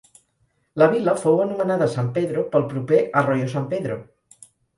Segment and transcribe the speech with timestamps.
[0.81, 4.01] La vila fou anomenada San Pedro pel proper Arroyo San Pedro.